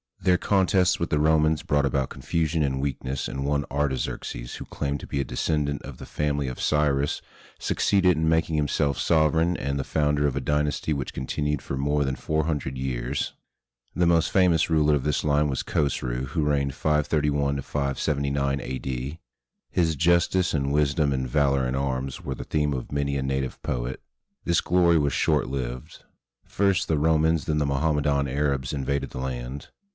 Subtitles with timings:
[0.19, 4.99] Their contests with the Romans brought about confusion and weakness, and one Artaxerxes, who claimed
[4.99, 7.21] to be a descendant of the family of Cyrus,
[7.59, 12.03] succeeded in making himself sovereign and the founder of a dynasty which continued for more
[12.03, 13.33] than four hundred years.
[13.95, 17.61] The most famous ruler of this line was Khosru, who reigned 531
[17.95, 19.19] 79 A.D.
[19.71, 23.61] His justice and wisdom and valor in arms were the themes of many a native
[23.63, 24.01] poet.
[24.45, 26.03] This glory was short lived.
[26.45, 29.69] First, the Romans, then the Mohammedan Arabs invaded the land.